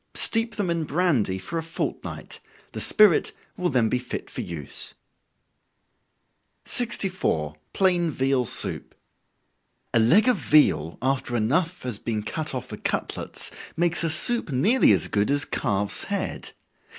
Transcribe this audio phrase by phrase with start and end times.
[0.15, 2.39] Steep them in brandy for a fortnight,
[2.71, 4.95] the spirit will then be fit for use.
[6.65, 7.53] 64.
[7.71, 8.95] Plain Veal Soup.
[9.93, 14.49] A leg of veal, after enough has been cut off for cutlets, makes a soup
[14.49, 16.53] nearly as good as calf's head.